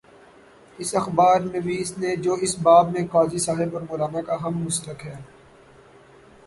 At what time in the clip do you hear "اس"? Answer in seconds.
0.79-0.95, 2.33-2.57